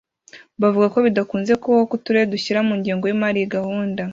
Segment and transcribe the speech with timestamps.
[0.61, 4.01] Bavuga ko bidakunze kubaho ko uturere dushyira mu ngengo y’imari iyi gahunda